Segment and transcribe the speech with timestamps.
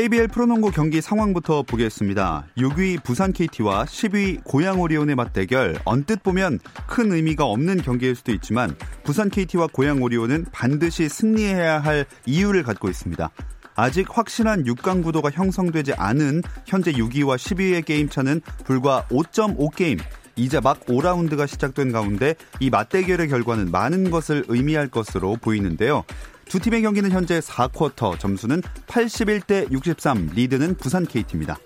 [0.00, 2.46] KBL 프로농구 경기 상황부터 보겠습니다.
[2.56, 5.76] 6위 부산 KT와 10위 고양 오리온의 맞대결.
[5.84, 12.06] 언뜻 보면 큰 의미가 없는 경기일 수도 있지만 부산 KT와 고양 오리온은 반드시 승리해야 할
[12.24, 13.28] 이유를 갖고 있습니다.
[13.74, 20.00] 아직 확실한 6강 구도가 형성되지 않은 현재 6위와 10위의 게임 차는 불과 5.5게임.
[20.36, 26.04] 이제 막 5라운드가 시작된 가운데 이 맞대결의 결과는 많은 것을 의미할 것으로 보이는데요.
[26.50, 31.56] 두 팀의 경기는 현재 4쿼터 점수는 81대 63 리드는 부산 KT입니다.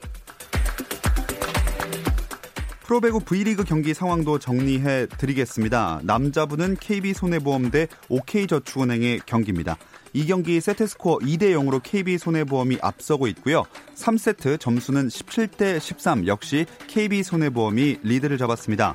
[2.83, 6.01] 프로배구 V리그 경기 상황도 정리해 드리겠습니다.
[6.03, 9.79] 남자부는 KB손해보험 대 OK저축은행의 경기입니다.
[10.13, 13.65] 이 경기 세트스코어 2대 0으로 KB손해보험이 앞서고 있고요.
[13.95, 18.95] 3세트 점수는 17대 13 역시 KB손해보험이 리드를 잡았습니다.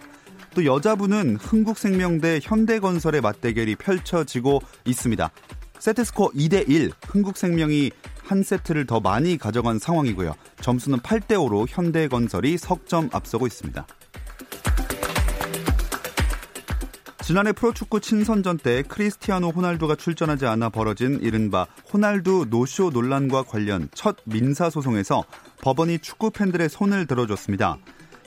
[0.53, 5.31] 또 여자부는 흥국생명 대 현대건설의 맞대결이 펼쳐지고 있습니다.
[5.79, 7.91] 세트스코어 2대1 흥국생명이
[8.23, 10.35] 한 세트를 더 많이 가져간 상황이고요.
[10.61, 13.87] 점수는 8대5로 현대건설이 석점 앞서고 있습니다.
[17.23, 24.17] 지난해 프로축구 친선전 때 크리스티아노 호날두가 출전하지 않아 벌어진 이른바 호날두 노쇼 논란과 관련 첫
[24.25, 25.23] 민사소송에서
[25.61, 27.77] 법원이 축구 팬들의 손을 들어줬습니다.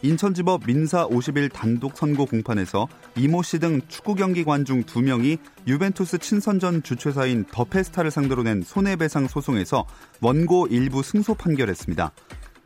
[0.02, 6.82] 인천지법 민사 50일 단독 선고 공판에서 이모 씨 등 축구 경기 관중 2명이 유벤투스 친선전
[6.82, 9.86] 주최사인 더 페스타를 상대로 낸 손해배상 소송에서
[10.20, 12.10] 원고 일부 승소 판결했습니다.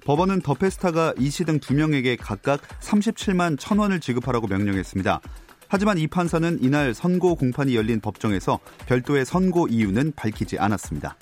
[0.06, 5.20] 법원은 더 페스타가 이 씨 등 2명에게 각각 37만 1천원을 지급하라고 명령했습니다.
[5.68, 11.16] 하지만 이 판사는 이날 선고 공판이 열린 법정에서 별도의 선고 이유는 밝히지 않았습니다.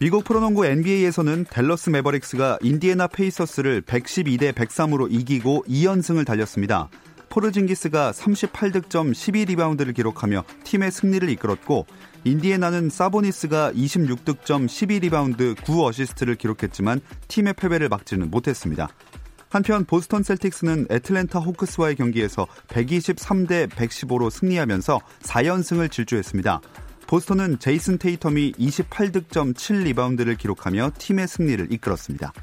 [0.00, 6.88] 미국 프로농구 NBA에서는 댈러스 매버릭스가 인디애나 페이서스를 112대 103으로 이기고 2연승을 달렸습니다.
[7.30, 11.86] 포르징기스가 38득점 12리바운드를 기록하며 팀의 승리를 이끌었고
[12.22, 18.88] 인디애나는 사보니스가 26득점 12리바운드 9어시스트를 기록했지만 팀의 패배를 막지는 못했습니다.
[19.50, 26.60] 한편 보스턴 셀틱스는 애틀랜타 호크스와의 경기에서 123대 115로 승리하면서 4연승을 질주했습니다.
[27.08, 32.34] 보스턴은 제이슨 테이텀이 28득점 7리바운드를 기록하며 팀의 승리를 이끌었습니다.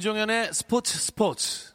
[0.00, 1.74] 김종현의 스포츠 스포츠.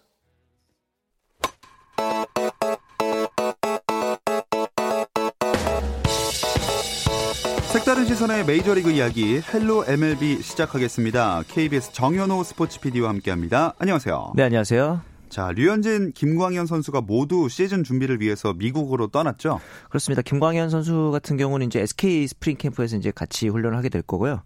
[7.72, 11.44] 색다른 시선의 메이저리그 이야기 헬로 MLB 시작하겠습니다.
[11.48, 13.76] KBS 정현호 스포츠 PD와 함께합니다.
[13.78, 14.34] 안녕하세요.
[14.36, 15.02] 네, 안녕하세요.
[15.30, 19.60] 자, 류현진, 김광현 선수가 모두 시즌 준비를 위해서 미국으로 떠났죠?
[19.90, 20.24] 그렇습니다.
[20.24, 24.42] 김광현 선수 같은 경우는 이제 SK 스프링 캠프에서 이제 같이 훈련을 하게 될 거고요.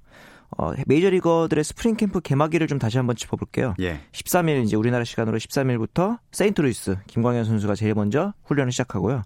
[0.58, 3.76] 어, 메이저리거들의 스프링 캠프 개막일을 좀 다시 한번 짚어볼게요.
[3.82, 4.02] 예.
[4.12, 9.24] 13일 이제 우리나라 시간으로 13일부터 세인트루이스 김광현 선수가 제일 먼저 훈련을 시작하고요.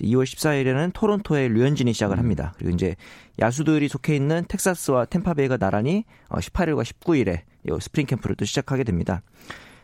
[0.00, 2.18] 2월 14일에는 토론토의 류현진이 시작을 음.
[2.18, 2.54] 합니다.
[2.56, 2.96] 그리고 이제
[3.38, 7.42] 야수들이 속해 있는 텍사스와 템파베이가 나란히 18일과 어, 19일에
[7.80, 9.22] 스프링 캠프를 또 시작하게 됩니다.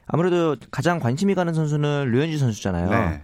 [0.06, 2.90] 아무래도 가장 관심이 가는 선수는 류현진 선수잖아요.
[2.90, 3.22] 네.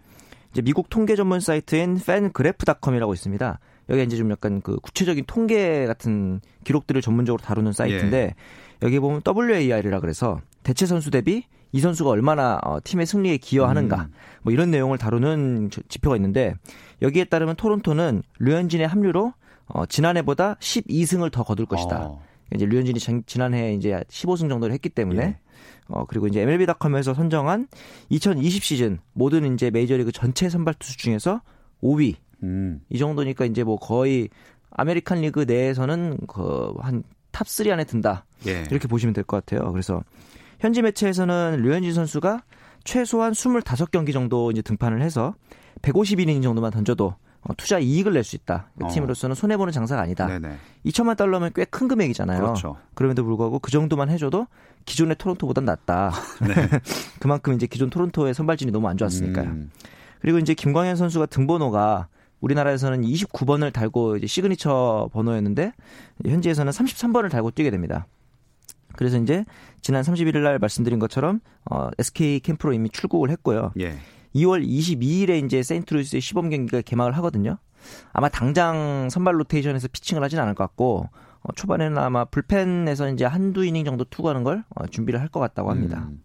[0.52, 3.58] 이제 미국 통계 전문 사이트인 팬그래프닷컴이라고 있습니다.
[3.88, 8.34] 여기 이제 좀 약간 그 구체적인 통계 같은 기록들을 전문적으로 다루는 사이트인데 예.
[8.82, 14.12] 여기 보면 WAR이라 그래서 대체 선수 대비 이 선수가 얼마나 어, 팀의 승리에 기여하는가 음.
[14.42, 16.54] 뭐 이런 내용을 다루는 지표가 있는데
[17.02, 19.32] 여기에 따르면 토론토는 류현진의 합류로
[19.66, 22.06] 어, 지난해보다 12승을 더 거둘 것이다.
[22.06, 22.22] 어.
[22.54, 25.38] 이제 류현진이 지난해 이제 15승 정도를 했기 때문에 예.
[25.88, 27.68] 어 그리고 이제 MLB.com에서 선정한
[28.08, 31.42] 2020 시즌 모든 이제 메이저리그 전체 선발 투수 중에서
[31.82, 32.80] 5위 음.
[32.88, 34.28] 이 정도니까 이제 뭐 거의
[34.70, 38.24] 아메리칸 리그 내에서는 그 한 top 3 안에 든다.
[38.46, 38.64] 예.
[38.70, 39.70] 이렇게 보시면 될 것 같아요.
[39.72, 40.02] 그래서
[40.60, 42.42] 현지 매체에서는 류현진 선수가
[42.84, 45.34] 최소한 25경기 정도 이제 등판을 해서
[45.82, 47.14] 150이닝 정도만 던져도
[47.46, 48.70] 어, 투자 이익을 낼 수 있다.
[48.82, 48.88] 어.
[48.88, 50.26] 팀으로서는 손해 보는 장사가 아니다.
[50.26, 50.56] 네네.
[50.86, 52.40] 2천만 달러면 꽤 큰 금액이잖아요.
[52.40, 52.76] 그렇죠.
[52.94, 54.46] 그럼에도 불구하고 그 정도만 해줘도
[54.86, 56.12] 기존의 토론토보단 낫다.
[56.46, 56.68] 네.
[57.20, 59.48] 그만큼 이제 기존 토론토의 선발진이 너무 안 좋았으니까요.
[59.50, 59.70] 음.
[60.20, 62.08] 그리고 이제 김광현 선수가 등번호가
[62.44, 65.72] 우리나라에서는 29번을 달고 이제 시그니처 번호였는데
[66.26, 68.06] 현지에서는 33번을 달고 뛰게 됩니다.
[68.96, 69.44] 그래서 이제
[69.80, 73.72] 지난 31일 날 말씀드린 것처럼 어, SK 캠프로 이미 출국을 했고요.
[73.80, 73.96] 예.
[74.36, 77.56] 2월 22일에 이제 세인트루이스의 시범 경기가 개막을 하거든요.
[78.12, 81.08] 아마 당장 선발 로테이션에서 피칭을 하진 않을 것 같고
[81.42, 85.70] 어, 초반에는 아마 불펜에서 이제 한두 이닝 정도 투구하는 걸 어, 준비를 할 것 같다고
[85.70, 86.06] 합니다.
[86.10, 86.22] 음.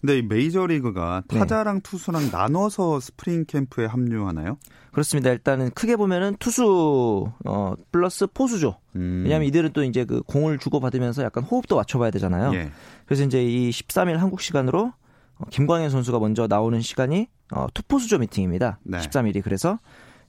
[0.00, 1.38] 근데 이 메이저리그가 네.
[1.38, 1.80] 타자랑 네.
[1.82, 4.58] 투수랑 나눠서 스프링 캠프에 합류하나요?
[4.92, 5.30] 그렇습니다.
[5.30, 8.78] 일단은 크게 보면은 투수 어 플러스 포수죠.
[8.96, 9.22] 음.
[9.24, 12.52] 왜냐하면 이들은 또 이제 그 공을 주고 받으면서 약간 호흡도 맞춰봐야 되잖아요.
[12.54, 12.70] 예.
[13.06, 14.92] 그래서 이제 이 13일 한국 시간으로
[15.38, 18.78] 어, 김광현 선수가 먼저 나오는 시간이 어, 투포수조 미팅입니다.
[18.84, 18.98] 네.
[18.98, 19.78] 13일이 그래서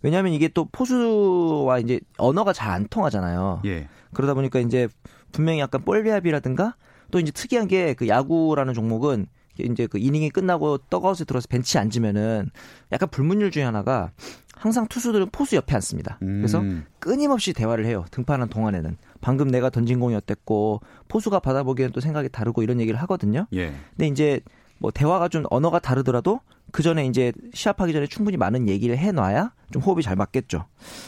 [0.01, 3.62] 왜냐하면 이게 또 포수와 이제 언어가 잘 안 통하잖아요.
[3.65, 3.88] 예.
[4.13, 4.88] 그러다 보니까 이제
[5.31, 6.75] 분명히 약간 볼비압이라든가
[7.12, 9.27] 또 이제 특이한 게 그 야구라는 종목은
[9.63, 12.50] 이제 그 이닝이 끝나고 떡아웃에 들어서 벤치에 앉으면은
[12.91, 14.11] 약간 불문율 중에 하나가
[14.56, 16.17] 항상 투수들은 포수 옆에 앉습니다.
[16.19, 16.85] 그래서 음.
[17.00, 18.06] 끊임없이 대화를 해요.
[18.11, 23.47] 등판한 동안에는 방금 내가 던진 공이 어땠고 포수가 받아보기에는 또 생각이 다르고 이런 얘기를 하거든요.
[23.53, 23.73] 예.
[23.91, 24.41] 근데 이제
[24.79, 26.41] 뭐 대화가 좀 언어가 다르더라도
[26.71, 30.65] 그 전에 이제 시합하기 전에 충분히 많은 얘기를 해놔야 좀 호흡이 잘 맞겠죠.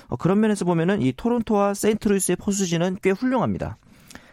[0.08, 3.78] 어, 그런 면에서 보면은 이 토론토와 세인트루이스의 포수진은 꽤 훌륭합니다.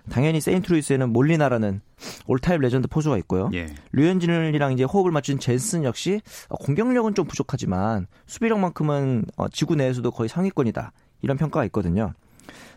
[0.09, 1.81] 당연히 세인트루이스에는 몰리나라는
[2.27, 3.51] all-time legend 포수가 있고요.
[3.55, 3.67] 예.
[3.93, 10.29] 류현진이랑 이제 호흡을 맞춘 젠슨 역시 어, 공격력은 좀 부족하지만 수비력만큼은 어, 지구 내에서도 거의
[10.29, 10.93] 상위권이다.
[11.23, 12.13] 이런 평가가 있거든요.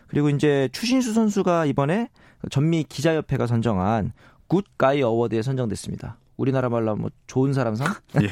[0.08, 2.08] 그리고 이제 추신수 선수가 이번에
[2.50, 4.12] 전미 기자협회가 선정한
[4.46, 6.18] Good Guy Award에 선정됐습니다.
[6.36, 7.94] 우리나라 말로 뭐 좋은 사람상?
[8.20, 8.28] 예.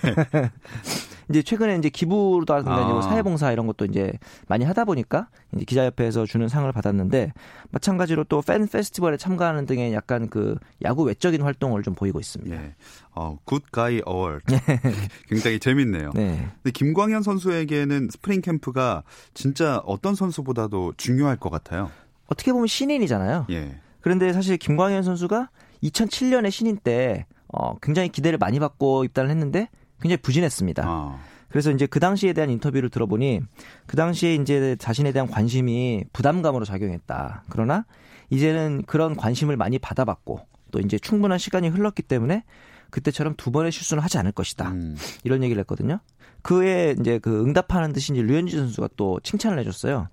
[1.30, 2.88] 이제 최근에 이제 기부도 하든가 아.
[2.88, 4.12] 뭐 사회봉사 이런 것도 이제
[4.48, 7.32] 많이 하다 보니까 이제 기자협회에서 주는 상을 받았는데
[7.70, 12.56] 마찬가지로 또 팬 페스티벌에 참가하는 등의 약간 그 야구 외적인 활동을 좀 보이고 있습니다.
[12.56, 12.74] 예.
[13.14, 14.44] 어, Good Guy Award.
[15.28, 16.10] 굉장히 재밌네요.
[16.14, 16.48] 네.
[16.62, 19.04] 근데 김광현 선수에게는 스프링 캠프가
[19.34, 21.90] 진짜 어떤 선수보다도 중요할 것 같아요.
[22.26, 23.46] 어떻게 보면 신인이잖아요.
[23.50, 23.78] 예.
[24.00, 25.50] 그런데 사실 김광현 선수가
[25.82, 29.68] 2007년에 신인 때 어, 굉장히 기대를 많이 받고 입단을 했는데
[30.00, 30.82] 굉장히 부진했습니다.
[30.86, 31.18] 아.
[31.48, 33.40] 그래서 이제 그 당시에 대한 인터뷰를 들어보니
[33.86, 37.44] 그 당시에 이제 자신에 대한 관심이 부담감으로 작용했다.
[37.48, 37.84] 그러나
[38.30, 42.44] 이제는 그런 관심을 많이 받아봤고 또 이제 충분한 시간이 흘렀기 때문에
[42.90, 44.70] 그때처럼 두 번의 실수는 하지 않을 것이다.
[44.70, 44.96] 음.
[45.24, 45.98] 이런 얘기를 했거든요.
[46.42, 50.08] 그에 이제 그 응답하는 듯이 이제 류현진 선수가 또 칭찬을 해줬어요.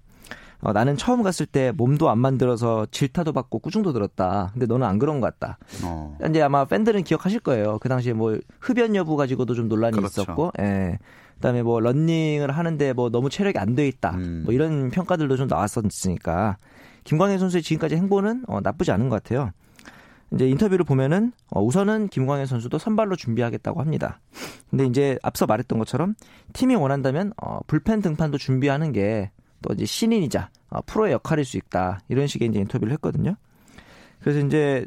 [0.60, 4.50] 어, 나는 처음 갔을 때 몸도 안 만들어서 질타도 받고 꾸중도 들었다.
[4.54, 5.58] 근데 너는 안 그런 것 같다.
[5.84, 6.18] 어.
[6.30, 7.78] 이제 아마 팬들은 기억하실 거예요.
[7.80, 10.22] 그 당시에 뭐 흡연 여부 가지고도 좀 논란이 그렇죠.
[10.24, 10.98] 있었고, 예.
[11.36, 14.16] 그다음에 뭐 런닝을 하는데 뭐 너무 체력이 안 돼 있다.
[14.16, 14.42] 음.
[14.46, 16.58] 뭐 이런 평가들도 좀 나왔었으니까
[17.04, 19.52] 김광현 선수의 지금까지 행보는 어, 나쁘지 않은 것 같아요.
[20.34, 24.20] 이제 인터뷰를 보면은 어, 우선은 김광현 선수도 선발로 준비하겠다고 합니다.
[24.72, 26.16] 근데 이제 앞서 말했던 것처럼
[26.54, 29.32] 팀이 원한다면 어, 불펜 등판도 준비하는 게
[29.68, 33.36] 또 이제 신인이자 어, 프로의 역할일 수 있다 이런 식의 이제 인터뷰를 했거든요.
[34.20, 34.86] 그래서 이제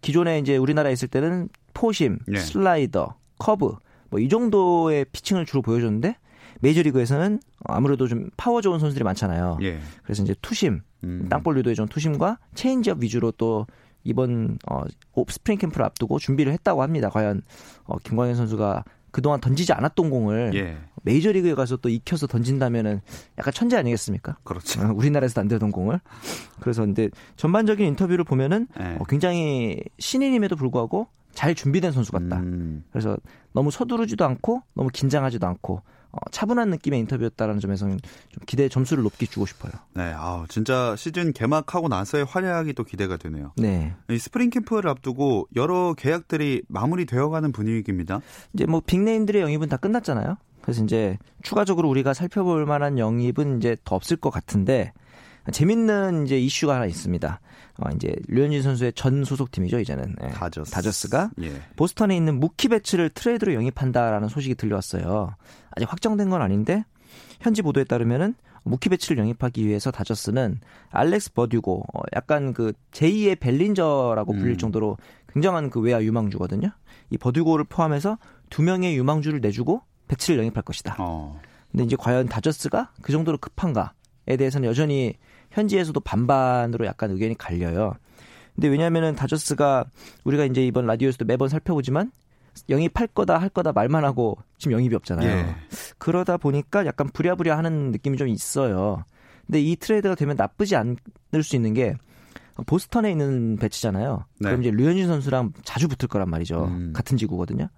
[0.00, 2.38] 기존에 이제 우리나라에 있을 때는 four-seam, 네.
[2.38, 3.76] 슬라이더, 커브
[4.10, 6.16] 뭐 이 정도의 피칭을 주로 보여줬는데
[6.60, 9.58] 메이저리그에서는 아무래도 좀 파워 좋은 선수들이 많잖아요.
[9.62, 9.78] 예.
[10.04, 11.26] 그래서 이제 투심, 음.
[11.28, 13.66] 땅볼 유도의 좀 two-seam과 체인지업 위주로 또
[14.04, 14.84] 이번 어
[15.28, 17.10] 스프링 캠프를 앞두고 준비를 했다고 합니다.
[17.10, 17.42] 과연
[17.84, 20.78] 어 김광현 선수가 그동안 던지지 않았던 공을 예.
[21.06, 23.00] 메이저리그에 가서 또 익혀서 던진다면은
[23.38, 24.36] 약간 천재 아니겠습니까?
[24.42, 24.82] 그렇죠.
[24.82, 26.00] 어, 우리나라에서 안 되던 공을.
[26.60, 28.96] 그래서 근데 전반적인 인터뷰를 보면은 예.
[28.98, 32.38] 어, 굉장히 신인임에도 불구하고 잘 준비된 선수 같다.
[32.38, 32.84] 음.
[32.90, 33.16] 그래서
[33.52, 37.98] 너무 서두르지도 않고 너무 긴장하지도 않고 어, 차분한 느낌의 인터뷰였다라는 점에서는
[38.30, 39.72] 좀 기대 점수를 높게 주고 싶어요.
[39.94, 43.52] 네, 아 진짜 시즌 개막하고 나서의 활약이 또 기대가 되네요.
[43.56, 43.94] 네.
[44.08, 48.20] 이 스프링 캠프를 앞두고 여러 계약들이 마무리되어가는 분위기입니다.
[48.54, 50.36] 이제 뭐 big name들의 영입은 다 끝났잖아요.
[50.66, 54.92] 그래서 이제 추가적으로 우리가 살펴볼 만한 영입은 이제 더 없을 것 같은데
[55.52, 57.40] 재밌는 이제 이슈가 하나 있습니다.
[57.78, 60.28] 어, 이제 류현진 선수의 전 소속팀이죠 이제는 예.
[60.30, 60.72] 다저스.
[60.72, 61.62] 다저스가 예.
[61.76, 65.36] 보스턴에 있는 무키 배츠를 트레이드로 영입한다라는 소식이 들려왔어요.
[65.70, 66.84] 아직 확정된 건 아닌데
[67.40, 70.58] 현지 보도에 따르면은 무키 배츠를 영입하기 위해서 다저스는
[70.90, 74.58] 알렉스 버듀고 어, 약간 그 제2의 벨린저라고 불릴 음.
[74.58, 74.96] 정도로
[75.32, 76.72] 굉장한 그 외야 유망주거든요.
[77.10, 78.18] 이 버듀고를 포함해서
[78.50, 80.96] 두 명의 유망주를 내주고 배츠를 영입할 것이다.
[80.98, 81.40] 어.
[81.70, 85.14] 근데 이제 과연 다저스가 그 정도로 급한가에 대해서는 여전히
[85.50, 87.94] 현지에서도 반반으로 약간 의견이 갈려요.
[88.54, 89.84] 근데 왜냐하면은 다저스가
[90.24, 92.10] 우리가 이제 이번 라디오에서도 매번 살펴보지만
[92.70, 95.28] 영입할 거다 할 거다 말만 하고 지금 영입이 없잖아요.
[95.28, 95.54] 예.
[95.98, 99.04] 그러다 보니까 약간 부랴부랴 하는 느낌이 좀 있어요.
[99.46, 101.94] 근데 이 트레이드가 되면 나쁘지 않을 수 있는 게
[102.64, 104.24] 보스턴에 있는 배치잖아요.
[104.40, 104.48] 네.
[104.48, 106.64] 그럼 이제 류현진 선수랑 자주 붙을 거란 말이죠.
[106.64, 106.92] 음.
[106.94, 107.68] 같은 지구거든요.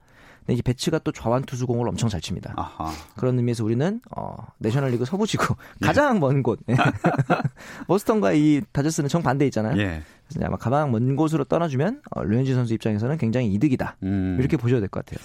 [0.49, 2.55] 근데 이제 배츠가 또 좌완 투수 공을 엄청 잘 칩니다.
[2.57, 2.91] 아하.
[3.19, 5.87] 그런 의미에서 우리는 어, 내셔널리그 서부지구 예.
[5.87, 6.59] 가장 먼 곳.
[7.87, 9.79] 보스턴과 이 다저스는 정반대 있잖아요.
[9.79, 10.03] 예.
[10.27, 13.97] 그래서 아마 가장 먼 곳으로 떠나주면 어, 류현진 선수 입장에서는 굉장히 이득이다.
[14.05, 14.37] 음.
[14.41, 15.23] 이렇게 보셔야 될 것 같아요.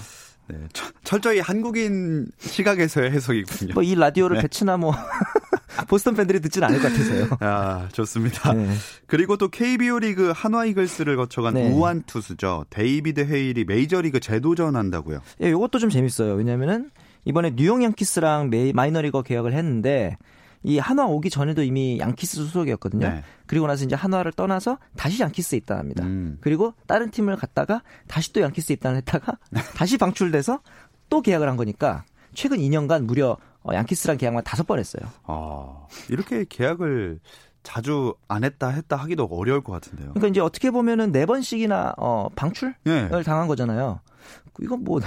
[0.49, 0.57] 네,
[1.05, 3.75] 철저히 한국인 시각에서의 해석이군요.
[3.75, 4.41] 뭐 이 라디오를 네.
[4.41, 4.93] 배츠나 뭐
[5.87, 7.27] 보스턴 팬들이 듣지는 않을 것 같아서요.
[7.41, 8.53] 아, 좋습니다.
[8.53, 8.69] 네.
[9.07, 11.69] 그리고 또 KBO 리그 한화 이글스를 거쳐간 네.
[11.71, 12.65] 우완 투수죠.
[12.69, 15.19] 데이비드 헤일이 메이저리그 재도전한다고요.
[15.43, 16.33] 예, 이것도 좀 재밌어요.
[16.33, 16.89] 왜냐면은
[17.25, 20.17] 이번에 뉴욕 양키스랑 메이, 마이너리거 계약을 했는데
[20.63, 23.07] 이 한화 오기 전에도 이미 양키스 소속이었거든요.
[23.07, 23.23] 네.
[23.45, 26.05] 그리고 나서 이제 한화를 떠나서 다시 양키스에 입단합니다.
[26.05, 26.37] 음.
[26.39, 29.37] 그리고 다른 팀을 갔다가 다시 또 양키스 입단을 했다가
[29.75, 30.61] 다시 방출돼서
[31.09, 35.09] 또 계약을 한 거니까 최근 2년간 무려 어, 양키스랑 계약만 다섯 번 했어요.
[35.23, 37.19] 아, 이렇게 계약을
[37.63, 40.09] 자주 안 했다 했다 하기도 어려울 것 같은데요.
[40.09, 43.23] 그러니까 이제 어떻게 보면은 네 번씩이나 어, 방출을 네.
[43.23, 44.01] 당한 거잖아요.
[44.61, 44.99] 이건 뭐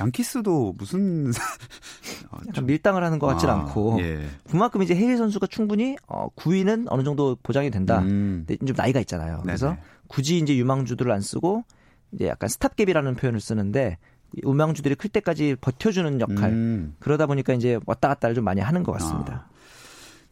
[0.00, 1.30] 양키스도 무슨
[2.54, 4.26] 좀 밀당을 하는 것 같진 아, 않고 예.
[4.50, 8.00] 그만큼 이제 헤일 선수가 충분히 어, 구위는 어느 정도 보장이 된다.
[8.00, 8.44] 음.
[8.46, 9.40] 근데 좀 나이가 있잖아요.
[9.42, 9.76] 그래서
[10.08, 11.64] 굳이 이제 유망주들을 안 쓰고
[12.12, 13.98] 이제 약간 stopgap이라는 표현을 쓰는데
[14.42, 16.94] 유망주들이 클 때까지 버텨주는 역할 음.
[16.98, 19.46] 그러다 보니까 이제 왔다 갔다를 좀 많이 하는 것 같습니다.
[19.46, 19.50] 아.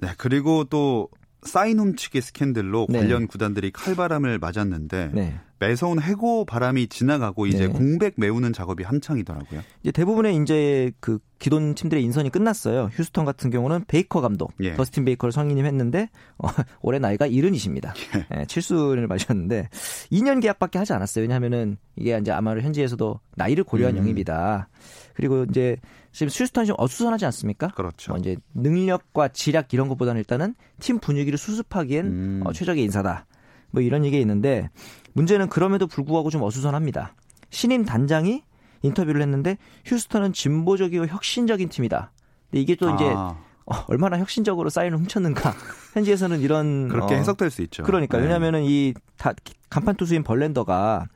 [0.01, 1.09] 네 그리고 또
[1.43, 2.99] 사인 훔치기 스캔들로 네.
[2.99, 5.41] 관련 구단들이 칼바람을 맞았는데 네.
[5.61, 7.73] 매서운 해고 바람이 지나가고 이제 네.
[7.73, 9.61] 공백 메우는 작업이 한창이더라고요.
[9.83, 12.91] 이제 대부분의 이제 그 기존 팀들의 인선이 끝났어요.
[12.93, 14.75] 휴스턴 같은 경우는 베이커 감독, 예.
[14.75, 16.49] 더스틴 베이커를 성인임했는데 어,
[16.83, 17.93] 올해 나이가 70이십니다.
[18.17, 18.27] 예.
[18.41, 19.69] 예, 7순을 마셨는데
[20.13, 21.23] 2년 계약밖에 하지 않았어요.
[21.23, 23.99] 왜냐하면은 이게 이제 아마도 현지에서도 나이를 고려한 음.
[23.99, 24.69] 영입이다.
[25.15, 25.77] 그리고 이제
[26.13, 27.69] 지금 휴스턴이 좀 어수선하지 않습니까?
[27.69, 28.15] 그렇죠.
[28.15, 32.43] 어, 이제 능력과 지략 이런 것보다는 일단은 팀 분위기를 수습하기엔 음.
[32.45, 33.27] 어, 최적의 인사다.
[33.71, 34.71] 뭐 이런 얘기가 있는데
[35.13, 37.15] 문제는 그럼에도 불구하고 좀 어수선합니다.
[37.51, 38.43] 신임 단장이
[38.83, 42.13] 인터뷰를 했는데 휴스턴은 진보적이고 혁신적인 팀이다.
[42.51, 42.95] 근데 이게 또 아.
[42.95, 45.55] 이제 어, 얼마나 혁신적으로 사인을 훔쳤는가.
[45.93, 47.83] 현지에서는 이런 그렇게 어, 해석될 수 있죠.
[47.83, 48.25] 그러니까 네.
[48.25, 49.33] 왜냐하면은 이 다,
[49.69, 51.07] 간판 투수인 벌렌더가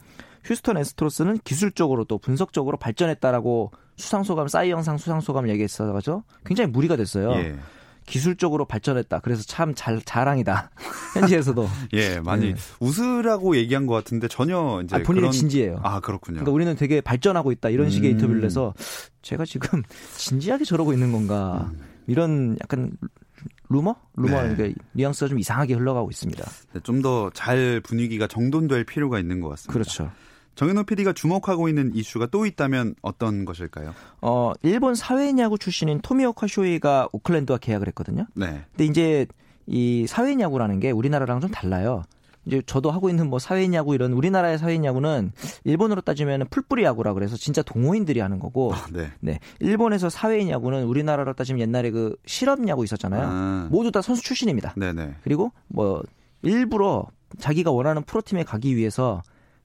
[0.45, 7.33] 휴스턴 에스트로스는 기술적으로 또 분석적으로 발전했다라고 수상소감 싸이 영상 수상소감 얘기했어가지고 굉장히 무리가 됐어요.
[7.33, 7.57] 예.
[8.07, 9.21] 기술적으로 발전했다.
[9.21, 10.71] 그래서 참 잘 자랑이다.
[11.15, 11.69] 현지에서도.
[11.95, 12.61] 예, 많이 네.
[12.81, 15.33] 웃으라고 얘기한 것 같은데 전혀 이제 아, 본인은 그런...
[15.33, 15.81] 진지해요.
[15.83, 16.37] 아 그렇군요.
[16.37, 18.15] 그러니까 우리는 되게 발전하고 있다 이런 식의 음...
[18.17, 18.75] 인터뷰를 해서
[19.23, 19.83] 제가 지금
[20.17, 21.81] 진지하게 저러고 있는 건가 음...
[22.07, 22.93] 이런 약간
[23.69, 23.95] 루머?
[24.17, 24.55] 루머 네.
[24.55, 26.45] 그러니까 뉘앙스가 좀 이상하게 흘러가고 있습니다.
[26.75, 29.73] 네, 좀더 잘 분위기가 정돈될 필요가 있는 것 같습니다.
[29.73, 30.11] 그렇죠.
[30.55, 33.95] 정현호 PD가 주목하고 있는 이슈가 또 있다면 어떤 것일까요?
[34.21, 38.27] 어, 일본 사회야구 출신인 토미오카 쇼이가 오클랜드와 계약을 했거든요.
[38.35, 38.65] 네.
[38.73, 39.27] 근데 이제
[39.67, 42.03] 이 사회야구라는 게 우리나라랑 좀 달라요.
[42.45, 45.33] 이제 저도 하고 있는 뭐 사회야구 이런 우리나라의 사회야구는
[45.65, 49.13] 일본으로 따지면 풀뿌리 야구라 그래서 진짜 동호인들이 하는 거고 아, 네.
[49.21, 49.39] 네.
[49.61, 53.23] 일본에서 사회야구는 우리나라로 따지면 옛날에 그 실업 야구 있었잖아요.
[53.25, 53.69] 아.
[53.71, 54.75] 모두 다 선수 출신입니다.
[54.77, 55.17] 네네.
[55.23, 56.03] 그리고 뭐
[56.43, 57.07] 일부러
[57.39, 59.23] 자기가 원하는 프로팀에 가기 위해서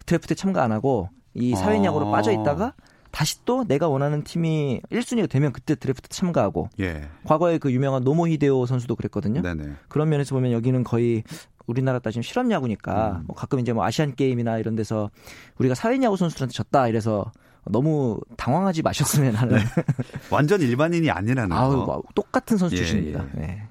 [0.08, 2.12] 드래프트 참가 안 하고 이 사회인 야구로 아.
[2.12, 2.74] 빠져 있다가
[3.12, 7.08] 다시 또 내가 원하는 팀이 1순위가 되면 그때 드래프트 참가하고 예.
[7.26, 9.42] 과거에 그 유명한 노모 히데오 선수도 그랬거든요.
[9.42, 9.74] 네네.
[9.88, 11.24] 그런 면에서 보면 여기는 거의
[11.68, 13.24] 우리나라 따지면 실업 야구니까 음.
[13.28, 15.10] 뭐 가끔 이제 뭐 아시안 게임이나 이런 데서
[15.58, 17.32] 우리가 사회야구 선수들한테 졌다 이래서
[17.66, 19.64] 너무 당황하지 마셨으면 하는 네.
[20.32, 23.26] 완전 일반인이 아니라는 아우, 뭐 똑같은 선수 예, 출신입니다.
[23.38, 23.40] 예.
[23.40, 23.64] 네.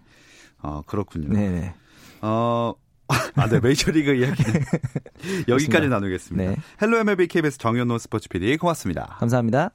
[0.59, 1.29] 아 그렇군요.
[1.29, 1.75] 네.
[2.21, 2.75] 어
[3.09, 3.61] 아, 네.
[3.61, 4.43] 메이저리그 이야기
[5.49, 6.51] 여기까지 나누겠습니다.
[6.51, 6.57] 네.
[6.83, 9.17] Hello MLB KBS 정현호 스포츠 PD 고맙습니다.
[9.19, 9.71] 감사합니다.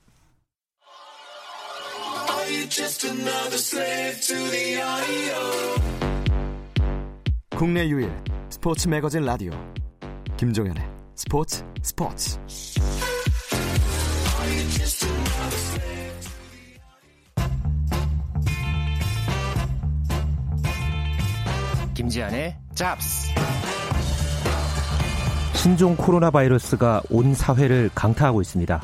[7.55, 8.11] 국내 유일
[8.50, 9.51] 스포츠 매거진 라디오
[10.38, 10.83] 김종현의
[11.15, 12.39] 스포츠 스포츠
[21.93, 23.30] 김지한의 잡스.
[25.54, 28.82] 신종 코로나 바이러스가 온 사회를 강타하고 있습니다.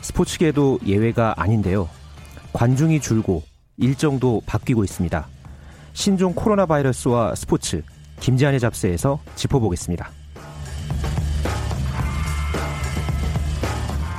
[0.00, 1.88] 스포츠계도 예외가 아닌데요.
[2.52, 3.42] 관중이 줄고
[3.76, 5.26] 일정도 바뀌고 있습니다.
[5.92, 7.82] 신종 코로나 바이러스와 스포츠
[8.20, 10.10] 김지한의 잡스에서 짚어보겠습니다.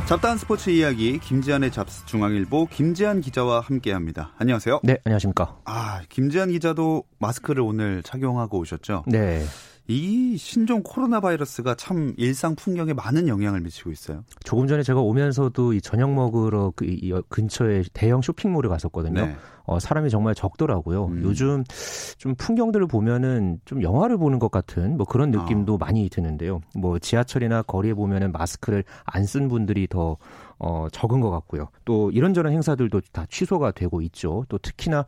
[0.08, 4.34] 잡다한 스포츠 이야기 김지한의 잡스 중앙일보 김지한 기자와 함께합니다.
[4.38, 4.82] 안녕하세요.
[4.84, 5.58] 네, 안녕하십니까.
[5.66, 9.06] 아, 김지한 기자도 마스크를 오늘 착용하고 오셨죠?
[9.08, 9.44] 네.
[9.88, 14.24] 이 신종 코로나 바이러스가 참 일상 풍경에 많은 영향을 미치고 있어요.
[14.44, 16.86] 조금 전에 제가 오면서도 이 저녁 먹으러 그
[17.30, 19.26] 근처에 대형 쇼핑몰에 갔었거든요.
[19.26, 19.36] 네.
[19.68, 21.06] 어, 사람이 정말 적더라고요.
[21.08, 21.22] 음.
[21.24, 21.64] 요즘
[22.18, 25.78] 좀 풍경들을 보면은 좀 영화를 보는 것 같은 뭐 그런 느낌도 어.
[25.78, 26.62] 많이 드는데요.
[26.76, 30.18] 뭐 지하철이나 거리에 보면은 마스크를 안 쓴 분들이 더
[30.60, 31.68] 어, 적은 것 같고요.
[31.84, 34.46] 또 이런저런 행사들도 다 취소가 되고 있죠.
[34.48, 35.06] 또 특히나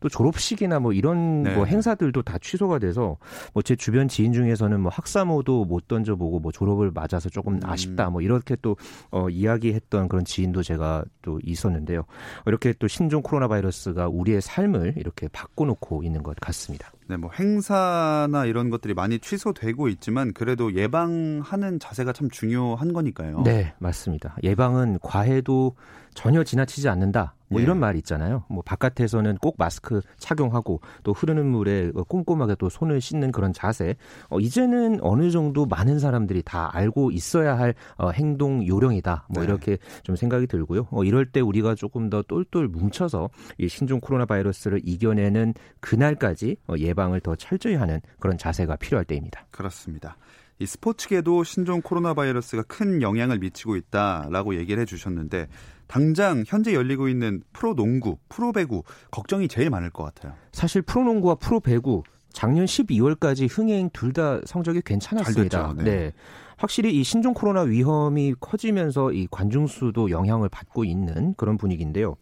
[0.00, 1.54] 또 졸업식이나 뭐 이런 네.
[1.54, 3.16] 뭐 행사들도 다 취소가 돼서
[3.54, 7.60] 뭐 제 주변 지인 중에서는 뭐 학사모도 못 던져보고 뭐 졸업을 맞아서 조금 음.
[7.62, 8.76] 아쉽다 뭐 이렇게 또
[9.12, 12.02] 어, 이야기했던 그런 지인도 제가 또 있었는데요.
[12.46, 16.90] 이렇게 또 신종 코로나 바이러스가 우리의 삶을 이렇게 바꿔놓고 있는 것 같습니다.
[17.06, 23.42] 네, 뭐 행사나 이런 것들이 많이 취소되고 있지만 그래도 예방하는 자세가 참 중요한 거니까요.
[23.42, 24.36] 네, 맞습니다.
[24.42, 25.74] 예방은 과해도
[26.14, 27.34] 전혀 지나치지 않는다.
[27.48, 27.64] 뭐 예.
[27.64, 28.44] 이런 말 있잖아요.
[28.48, 33.96] 뭐 바깥에서는 꼭 마스크 착용하고 또 흐르는 물에 꼼꼼하게 또 손을 씻는 그런 자세.
[34.28, 39.26] 어, 이제는 어느 정도 많은 사람들이 다 알고 있어야 할 어, 행동 요령이다.
[39.30, 39.48] 뭐 네.
[39.48, 40.86] 이렇게 좀 생각이 들고요.
[40.90, 46.74] 어, 이럴 때 우리가 조금 더 똘똘 뭉쳐서 이 신종 코로나 바이러스를 이겨내는 그날까지 어,
[46.78, 49.46] 예방을 더 철저히 하는 그런 자세가 필요할 때입니다.
[49.50, 50.16] 그렇습니다.
[50.60, 55.48] 이 스포츠계도 신종 코로나 바이러스가 큰 영향을 미치고 있다라고 얘기를 해주셨는데
[55.86, 60.34] 당장 현재 열리고 있는 프로농구, 프로배구 걱정이 제일 많을 것 같아요.
[60.52, 62.02] 사실 프로농구와 프로배구
[62.32, 65.74] 작년 12월까지 흥행 둘 다 성적이 괜찮았습니다.
[65.78, 65.84] 네.
[65.84, 66.12] 네.
[66.58, 72.16] 확실히 이 신종 코로나 위험이 커지면서 이 관중 수도 영향을 받고 있는 그런 분위기인데요.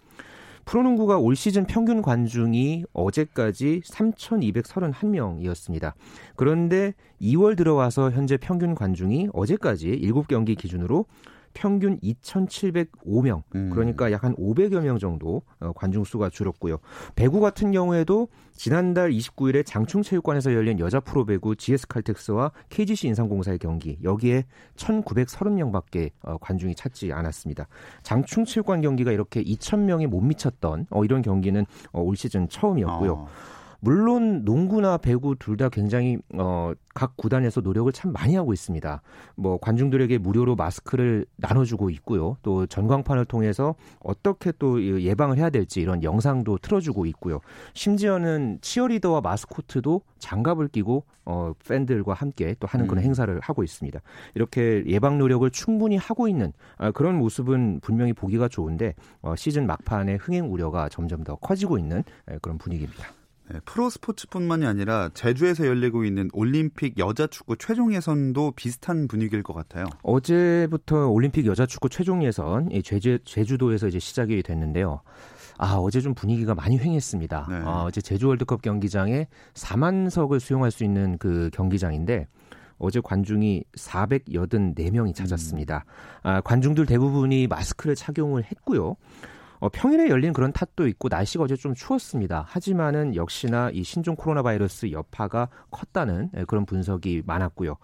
[0.68, 5.94] 프로농구가 올 시즌 평균 관중이 어제까지 3,231명이었습니다.
[6.36, 11.06] 그런데 2월 들어와서 현재 평균 관중이 어제까지 7경기 기준으로
[11.54, 13.42] 평균 2,705명.
[13.54, 13.70] 음.
[13.70, 16.78] 그러니까 약 한 500여 명 정도 어, 관중 수가 줄었고요.
[17.14, 24.44] 배구 같은 경우에도 지난달 29일에 장충체육관에서 열린 여자 프로배구 GS칼텍스와 KGC 인삼공사의 경기 여기에
[24.76, 27.68] 1,930명밖에 어, 관중이 찾지 않았습니다.
[28.02, 33.12] 장충체육관 경기가 이렇게 2,000명이 못 미쳤던 어, 이런 경기는 올 시즌 처음이었고요.
[33.12, 33.28] 어.
[33.80, 39.02] 물론 농구나 배구 둘 다 굉장히 어, 각 구단에서 노력을 참 많이 하고 있습니다.
[39.34, 42.36] 뭐 관중들에게 무료로 마스크를 나눠주고 있고요.
[42.42, 47.40] 또 전광판을 통해서 어떻게 또 예방을 해야 될지 이런 영상도 틀어주고 있고요.
[47.74, 53.06] 심지어는 치어리더와 마스코트도 장갑을 끼고 어, 팬들과 함께 또 하는 그런 음.
[53.06, 54.00] 행사를 하고 있습니다.
[54.34, 60.16] 이렇게 예방 노력을 충분히 하고 있는 아, 그런 모습은 분명히 보기가 좋은데 어, 시즌 막판에
[60.16, 62.04] 흥행 우려가 점점 더 커지고 있는
[62.40, 63.17] 그런 분위기입니다.
[63.50, 69.54] 네, 프로 스포츠뿐만이 아니라 제주에서 열리고 있는 올림픽 여자 축구 최종 예선도 비슷한 분위기일 것
[69.54, 69.86] 같아요.
[70.02, 75.00] 어제부터 올림픽 여자 축구 최종 예선 제주 제주도에서 이제 시작이 됐는데요.
[75.56, 77.46] 아, 어제 좀 분위기가 많이 횡했습니다.
[77.50, 77.56] 네.
[77.64, 82.28] 어, 어제 제주 월드컵 경기장에 4만석을 수용할 수 있는 그 경기장인데
[82.78, 85.84] 어제 관중이 484명이 찾았습니다.
[85.86, 86.20] 음.
[86.22, 88.96] 아, 관중들 대부분이 마스크를 착용을 했고요.
[89.60, 92.44] 어, 평일에 열린 그런 탓도 있고 날씨가 어제 좀 추웠습니다.
[92.46, 97.76] 하지만은 역시나 이 신종 코로나 바이러스 여파가 컸다는 예, 그런 분석이 많았고요.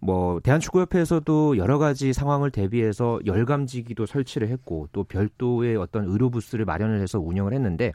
[0.00, 7.00] 뭐 대한축구협회에서도 여러 가지 상황을 대비해서 열감지기도 설치를 했고 또 별도의 어떤 의료 부스를 마련을
[7.00, 7.92] 해서 운영을 했는데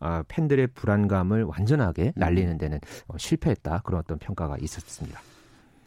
[0.00, 5.20] 아, 팬들의 불안감을 완전하게 날리는 데는 어, 실패했다 그런 어떤 평가가 있었습니다.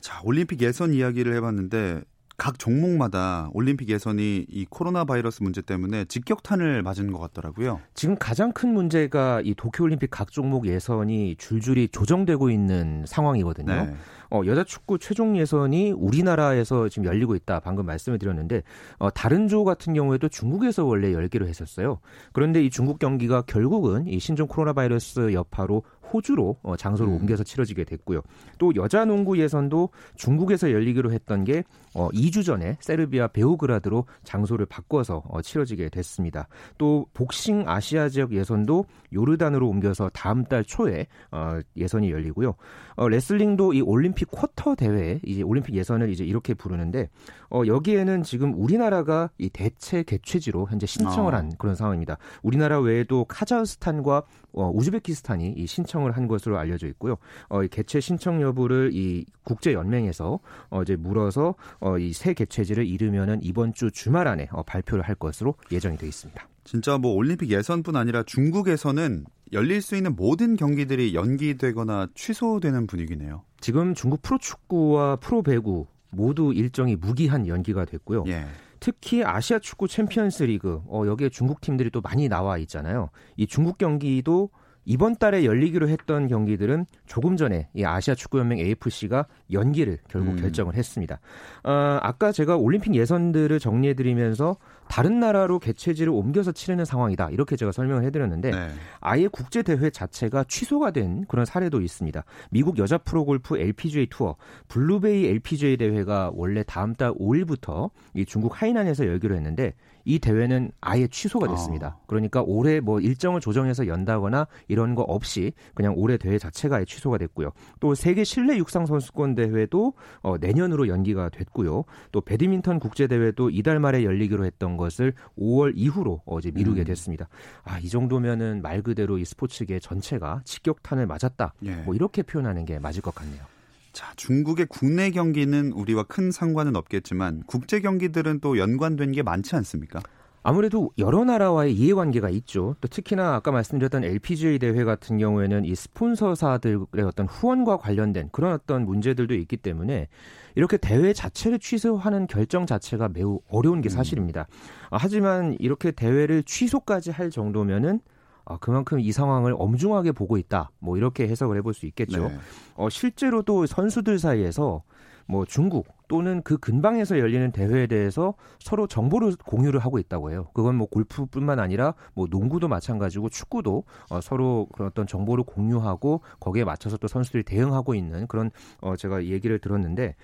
[0.02, 2.02] 자 올림픽 예선 이야기를 해봤는데
[2.42, 7.82] 각 종목마다 올림픽 예선이 이 코로나 바이러스 문제 때문에 직격탄을 맞은 것 같더라고요.
[7.94, 13.72] 지금 가장 큰 문제가 이 도쿄올림픽 각 종목 예선이 줄줄이 조정되고 있는 상황이거든요.
[13.72, 13.94] 네.
[14.32, 17.60] 어, 여자 축구 최종 예선이 우리나라에서 지금 열리고 있다.
[17.60, 18.64] 방금 말씀을 드렸는데
[18.98, 22.00] 어, 다른 조 같은 경우에도 중국에서 원래 열기로 했었어요.
[22.32, 27.18] 그런데 이 중국 경기가 결국은 이 신종 코로나 바이러스 여파로 호주로 어, 장소를 음.
[27.22, 28.22] 옮겨서 치러지게 됐고요.
[28.58, 35.24] 또 여자 농구 예선도 중국에서 열리기로 했던 게 어, 2주 전에 세르비아 베오그라드로 장소를 바꿔서
[35.28, 36.48] 어, 치러지게 됐습니다.
[36.78, 42.56] 또 복싱 아시아 지역 예선도 요르단으로 옮겨서 다음 달 초에 어, 예선이 열리고요.
[42.96, 47.10] 어, 레슬링도 이 올림픽 쿼터 대회 이제 올림픽 예선을 이제 이렇게 부르는데
[47.50, 51.38] 어, 여기에는 지금 우리나라가 이 대체 개최지로 현재 신청을 어.
[51.38, 52.18] 한 그런 상황입니다.
[52.42, 57.18] 우리나라 외에도 카자흐스탄과 어, 우즈베키스탄이 이 신청을 한 것으로 알려져 있고요.
[57.50, 63.40] 어, 이 개최 신청 여부를 이 국제 연맹에서 어, 이제 물어서 어, 이새 개최지를 이르면은
[63.42, 66.48] 이번 주 주말 안에 어, 발표를 할 것으로 예정이 되어 있습니다.
[66.64, 73.44] 진짜 뭐 올림픽 예선뿐 아니라 중국에서는 열릴 수 있는 모든 경기들이 연기되거나 취소되는 분위기네요.
[73.60, 78.26] 지금 중국 프로축구와 프로배구 모두 일정이 무기한 연기가 됐고요.
[78.28, 78.46] 예.
[78.82, 83.12] 특히 아시아 축구 챔피언스 리그 어, 여기에 중국 팀들이 또 많이 나와 있잖아요.
[83.38, 84.50] 이 중국 경기도
[84.86, 90.36] 이번 달에 열리기로 했던 경기들은 조금 전에 이 아시아 축구연맹 AFC가 연기를 결국 음.
[90.38, 91.20] 결정을 했습니다.
[91.64, 98.04] 어, 아까 제가 올림픽 예선들을 정리해드리면서 다른 나라로 개최지를 옮겨서 치르는 상황이다 이렇게 제가 설명을
[98.06, 98.70] 해드렸는데 네.
[99.00, 102.24] 아예 국제 대회 자체가 취소가 된 그런 사례도 있습니다.
[102.50, 104.36] 미국 여자 프로골프 LPGA 투어
[104.68, 109.74] 블루베이 LPGA 대회가 원래 다음 달 5일부터 이 중국 하이난에서 열기로 했는데
[110.06, 111.98] 이 대회는 아예 취소가 됐습니다.
[112.00, 112.04] 어.
[112.08, 117.18] 그러니까 올해 뭐 일정을 조정해서 연다거나 이런 거 없이 그냥 올해 대회 자체가 아예 취소가
[117.18, 117.52] 됐고요.
[117.80, 121.84] 또 세계 실내 육상 선수권 대회도 어, 내년으로 연기가 됐고요.
[122.12, 126.86] 또 배드민턴 국제 대회도 이달 말에 열리기로 했던 것을 5월 이후로 어제 미루게 음.
[126.86, 127.28] 됐습니다.
[127.64, 131.54] 아, 이 정도면은 말 그대로 이 스포츠계 전체가 직격탄을 맞았다.
[131.64, 131.76] 예.
[131.76, 133.44] 뭐 이렇게 표현하는 게 맞을 것 같네요.
[133.94, 140.02] 자, 중국의 국내 경기는 우리와 큰 상관은 없겠지만 국제 경기들은 또 연관된 게 많지 않습니까?
[140.44, 142.76] 아무래도 여러 나라와의 이해관계가 있죠.
[142.82, 148.86] 또 특히나 아까 말씀드렸던 LPGA 대회 같은 경우에는 이 스폰서사들의 어떤 후원과 관련된 그런 어떤
[148.86, 150.08] 문제들도 있기 때문에
[150.56, 153.92] 이렇게 대회 자체를 취소하는 결정 자체가 매우 어려운 게 음.
[153.92, 154.48] 사실입니다.
[154.50, 154.88] 음.
[154.92, 158.00] 하지만 이렇게 대회를 취소까지 할 정도면은
[158.46, 160.72] 아, 그만큼 이 상황을 엄중하게 보고 있다.
[160.80, 162.28] 뭐 이렇게 해석을 해볼 수 있겠죠.
[162.28, 162.38] 네.
[162.76, 164.84] 어, 실제로도 선수들 사이에서
[165.28, 170.48] 뭐 중국 또는 그 근방에서 열리는 대회에 대해서 서로 정보를 공유를 하고 있다고 해요.
[170.54, 176.66] 그건 뭐 골프뿐만 아니라 뭐 농구도 마찬가지고 축구도 어, 서로 그런 어떤 정보를 공유하고 거기에
[176.66, 178.52] 맞춰서 또 선수들이 대응하고 있는 그런
[178.82, 180.16] 어, 제가 얘기를 들었는데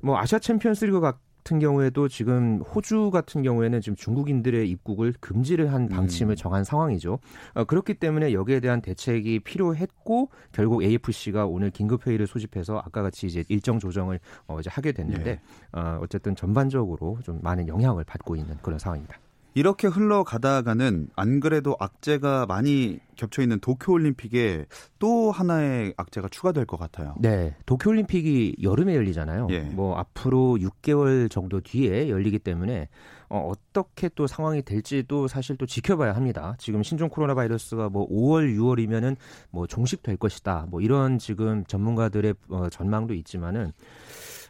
[0.00, 1.18] 뭐 아시아 챔피언스리그 같
[1.52, 6.36] 은 경우에도 지금 호주 같은 경우에는 지금 중국인들의 입국을 금지를 한 방침을 음.
[6.36, 7.18] 정한 상황이죠.
[7.54, 13.26] 어, 그렇기 때문에 여기에 대한 대책이 필요했고 결국 AFC가 오늘 긴급 회의를 소집해서 아까 같이
[13.26, 15.40] 이제 일정 조정을 어, 이제 하게 됐는데 네.
[15.72, 19.18] 어, 어쨌든 전반적으로 좀 많은 영향을 받고 있는 그런 상황입니다.
[19.54, 24.66] 이렇게 흘러가다가는 안 그래도 악재가 많이 겹쳐 있는 도쿄올림픽에
[24.98, 27.14] 또 하나의 악재가 추가될 것 같아요.
[27.20, 29.46] 네, 도쿄올림픽이 여름에 열리잖아요.
[29.50, 29.60] 예.
[29.60, 32.88] 뭐 앞으로 6개월 정도 뒤에 열리기 때문에
[33.28, 36.56] 어, 어떻게 또 상황이 될지도 사실 또 지켜봐야 합니다.
[36.58, 39.16] 지금 신종 코로나 바이러스가 뭐 5월, 6월이면은
[39.50, 40.66] 뭐 종식될 것이다.
[40.68, 43.72] 뭐 이런 지금 전문가들의 어, 전망도 있지만은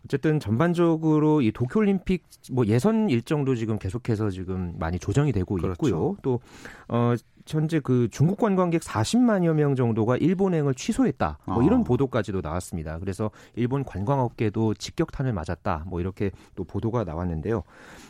[0.05, 5.73] 어쨌든 전반적으로 이 도쿄올림픽 뭐 예선 일정도 지금 계속해서 지금 많이 조정이 되고 그렇죠.
[5.73, 6.17] 있고요.
[6.23, 6.41] 또
[6.89, 7.15] 어,
[7.47, 11.39] 현재 그 중국 관광객 40만여 명 정도가 일본행을 취소했다.
[11.47, 11.85] 뭐 이런 아.
[11.85, 12.99] 보도까지도 나왔습니다.
[12.99, 15.85] 그래서 일본 관광업계도 직격탄을 맞았다.
[15.87, 17.63] 뭐 이렇게 또 보도가 나왔는데요.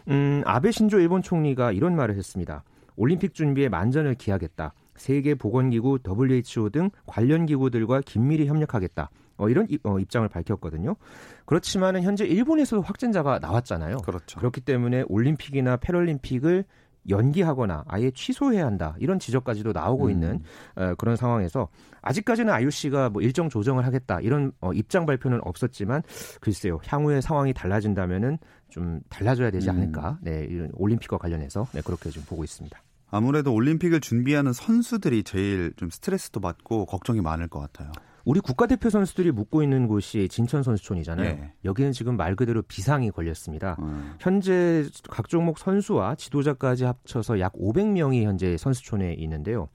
[0.09, 2.63] 음, 아베 신조 일본 총리가 이런 말을 했습니다.
[2.97, 4.73] 올림픽 준비에 만전을 기하겠다.
[4.97, 9.11] 세계 보건기구 WHO 등 관련 기구들과 긴밀히 협력하겠다.
[9.37, 10.97] 어, 이런 입, 어, 입장을 밝혔거든요.
[11.45, 13.99] 그렇지만은 현재 일본에서도 확진자가 나왔잖아요.
[13.99, 14.39] 그렇죠.
[14.39, 16.65] 그렇기 때문에 올림픽이나 패럴림픽을
[17.09, 20.11] 연기하거나 아예 취소해야 한다 이런 지적까지도 나오고 음.
[20.11, 20.41] 있는
[20.77, 21.69] 어, 그런 상황에서
[22.03, 26.03] 아직까지는 IOC가 뭐 일정 조정을 하겠다 이런 어, 입장 발표는 없었지만
[26.41, 28.39] 글쎄요 향후에 상황이 달라진다면은
[28.71, 29.77] 좀 달라져야 되지 음.
[29.77, 30.19] 않을까 음.
[30.23, 32.83] 네 이런 올림픽과 관련해서 네 그렇게 좀 보고 있습니다.
[33.11, 37.93] 아무래도 올림픽을 준비하는 선수들이 제일 좀 스트레스도 받고 걱정이 많을 것 같아요.
[38.25, 41.29] 우리 국가대표 선수들이 묵고 있는 곳이 진천 선수촌이잖아요.
[41.37, 41.53] 네.
[41.65, 43.77] 여기는 지금 말 그대로 비상이 걸렸습니다.
[43.81, 44.15] 음.
[44.19, 49.69] 현재 각 종목 선수와 지도자까지 합쳐서 약 500명이 현재 선수촌에 있는데요.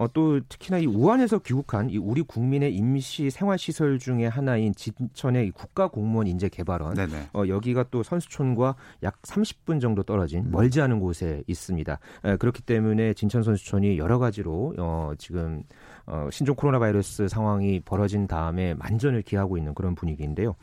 [0.00, 6.26] 어, 또 특히나 이 우한에서 귀국한 이 우리 국민의 임시 생활시설 중에 하나인 진천의 국가공무원
[6.26, 6.94] 인재 개발원.
[7.34, 10.52] 어, 여기가 또 선수촌과 약 30분 정도 떨어진 음.
[10.52, 11.98] 멀지 않은 곳에 있습니다.
[12.24, 15.64] 에, 그렇기 때문에 진천 선수촌이 여러 가지로 어, 지금
[16.06, 20.56] 어, 신종 코로나 바이러스 상황이 벌어진 다음에 만전을 기하고 있는 그런 분위기인데요.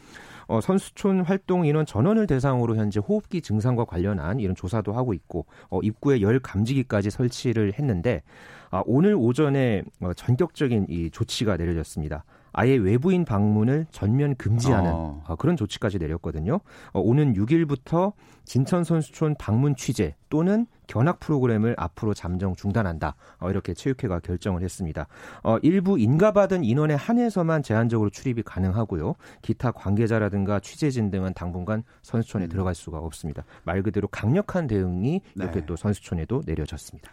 [0.48, 5.80] 어, 선수촌 활동 인원 전원을 대상으로 현재 호흡기 증상과 관련한 이런 조사도 하고 있고 어,
[5.84, 12.24] 입구에 열 감지기까지 설치를 했는데 아, 오늘 오전에 어, 전격적인 이 조치가 내려졌습니다.
[12.54, 15.24] 아예 외부인 방문을 전면 금지하는 어.
[15.28, 16.60] 어, 그런 조치까지 내렸거든요.
[16.92, 18.14] 어, 오는 6일부터
[18.46, 23.16] 진천 선수촌 방문 취재 또는 견학 프로그램을 앞으로 잠정 중단한다.
[23.40, 25.06] 어, 이렇게 체육회가 결정을 했습니다.
[25.44, 29.14] 어, 일부 인가받은 인원에 한해서만 제한적으로 출입이 가능하고요.
[29.44, 32.50] 기타 관계자라든가 취재진 등은 당분간 선수촌에 음.
[32.50, 33.44] 들어갈 수가 없습니다.
[33.66, 35.66] 말 그대로 강력한 대응이 이렇게 네.
[35.68, 37.12] 또 선수촌에도 내려졌습니다.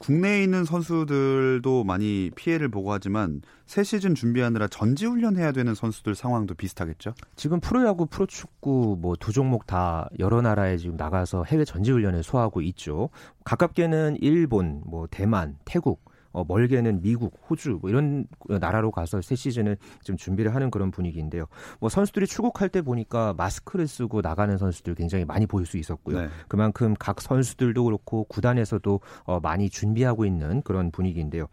[0.00, 6.54] 국내에 있는 선수들도 많이 피해를 보고 하지만 새 시즌 준비하느라 전지 훈련해야 되는 선수들 상황도
[6.54, 7.12] 비슷하겠죠?
[7.36, 12.62] 지금 프로야구, 프로축구 뭐 두 종목 다 여러 나라에 지금 나가서 해외 전지 훈련을 소화하고
[12.62, 13.10] 있죠.
[13.44, 19.76] 가깝게는 일본, 뭐 대만, 태국 어, 멀게는 미국, 호주 뭐 이런 나라로 가서 새 시즌을
[20.02, 21.46] 좀 준비를 하는 그런 분위기인데요.
[21.80, 26.22] 뭐 선수들이 출국할 때 보니까 마스크를 쓰고 나가는 선수들 굉장히 많이 보일 수 있었고요.
[26.22, 26.28] 네.
[26.48, 31.46] 그만큼 각 선수들도 그렇고 구단에서도 어, 많이 준비하고 있는 그런 분위기인데요.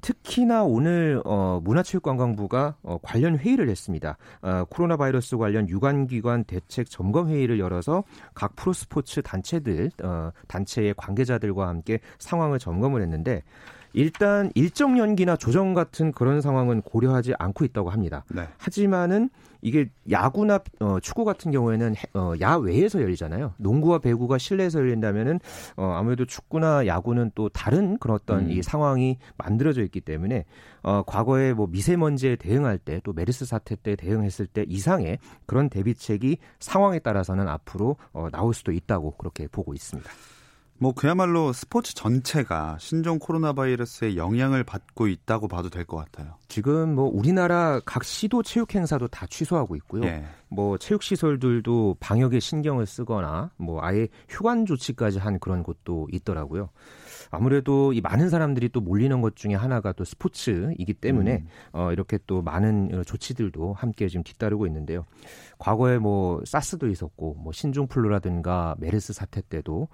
[0.00, 4.16] 특히나 오늘 어, 문화체육관광부가 어, 관련 회의를 했습니다.
[4.42, 11.68] 어, 코로나 바이러스 관련 유관기관 대책 점검 회의를 열어서 각 프로스포츠 단체들 어, 단체의 관계자들과
[11.68, 13.42] 함께 상황을 점검을 했는데
[13.92, 18.24] 일단 일정 연기나 조정 같은 그런 상황은 고려하지 않고 있다고 합니다.
[18.30, 18.46] 네.
[18.58, 19.30] 하지만은
[19.62, 23.52] 이게 야구나 어, 축구 같은 경우에는 어, 야외에서 열리잖아요.
[23.58, 25.38] 농구와 배구가 실내에서 열린다면은
[25.76, 28.50] 어, 아무래도 축구나 야구는 또 다른 그런 어떤 음.
[28.50, 30.46] 이 상황이 만들어져 있기 때문에
[30.82, 36.38] 어, 과거에 뭐 미세먼지에 대응할 때 또 메르스 사태 때 대응했을 때 이상의 그런 대비책이
[36.58, 40.10] 상황에 따라서는 앞으로 어, 나올 수도 있다고 그렇게 보고 있습니다.
[40.82, 46.36] 뭐 그야말로 스포츠 전체가 신종 코로나 바이러스의 영향을 받고 있다고 봐도 될 것 같아요.
[46.48, 50.04] 지금 뭐 우리나라 각 시도 체육 행사도 다 취소하고 있고요.
[50.04, 50.24] 예.
[50.48, 56.70] 뭐 체육 시설들도 방역에 신경을 쓰거나 뭐 아예 휴관 조치까지 한 그런 곳도 있더라고요.
[57.30, 61.46] 아무래도 이 많은 사람들이 또 몰리는 것 중에 하나가 또 스포츠이기 때문에 음.
[61.72, 65.04] 어, 이렇게 또 많은 조치들도 함께 지금 뒤따르고 있는데요.
[65.60, 69.88] 과거에 뭐 사스도 있었고 뭐 신종플루라든가 메르스 사태 때도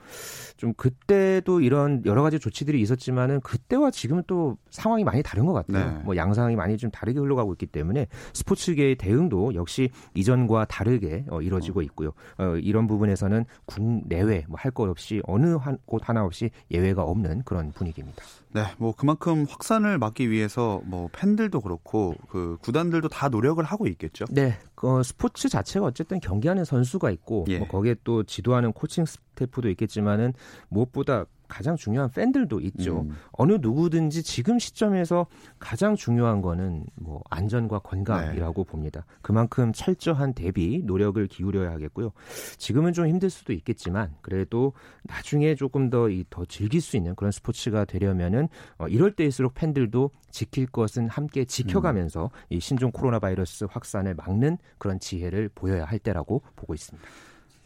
[0.56, 5.92] 좀 그때도 이런 여러 가지 조치들이 있었지만은 그때와 지금은 또 상황이 많이 다른 것 같아요.
[5.92, 6.02] 네.
[6.04, 11.82] 뭐 양상이 많이 좀 다르게 흘러가고 있기 때문에 스포츠계의 대응도 역시 이전과 다르게 어, 이루어지고
[11.82, 12.12] 있고요.
[12.38, 17.42] 어, 이런 부분에서는 국내외 뭐 할 것 없이 어느 한, 곳 하나 없이 예외가 없는
[17.44, 18.22] 그런 분위기입니다.
[18.52, 24.24] 네, 뭐 그만큼 확산을 막기 위해서 뭐 팬들도 그렇고 그 구단들도 다 노력을 하고 있겠죠.
[24.30, 27.58] 네, 그 스포츠 자체가 어쨌든 경기하는 선수가 있고 예.
[27.58, 30.34] 뭐 거기에 또 지도하는 코칭 스태프도 있겠지만은
[30.68, 33.00] 무엇보다 가장 중요한 팬들도 있죠.
[33.02, 33.16] 음.
[33.32, 35.26] 어느 누구든지 지금 시점에서
[35.58, 38.70] 가장 중요한 거는 뭐 안전과 건강이라고 네.
[38.70, 39.04] 봅니다.
[39.22, 42.12] 그만큼 철저한 대비 노력을 기울여야 하겠고요.
[42.58, 44.72] 지금은 좀 힘들 수도 있겠지만 그래도
[45.04, 50.10] 나중에 조금 더 이 더 즐길 수 있는 그런 스포츠가 되려면은 어, 이럴 때일수록 팬들도
[50.30, 52.30] 지킬 것은 함께 지켜가면서 음.
[52.50, 57.06] 이 신종 코로나 바이러스 확산을 막는 그런 지혜를 보여야 할 때라고 보고 있습니다.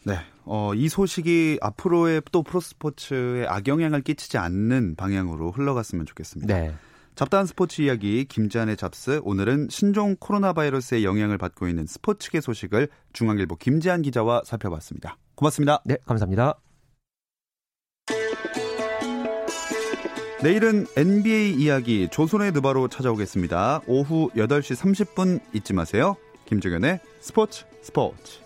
[0.04, 0.18] 네.
[0.44, 6.54] 어, 이 소식이 앞으로의 또 프로스포츠에 악영향을 끼치지 않는 방향으로 흘러갔으면 좋겠습니다.
[6.54, 6.74] 네.
[7.14, 13.56] 잡다한 스포츠 이야기 김지한의 잡스 오늘은 신종 코로나 바이러스의 영향을 받고 있는 스포츠계 소식을 중앙일보
[13.56, 15.18] 김지한 기자와 살펴봤습니다.
[15.34, 15.82] 고맙습니다.
[15.84, 16.54] 네, 감사합니다.
[20.42, 23.82] 내일은 NBA 이야기 조선의 누바로 찾아오겠습니다.
[23.86, 26.16] 오후 8시 30분 잊지 마세요.
[26.46, 28.40] 김종현의 스포츠 스포츠.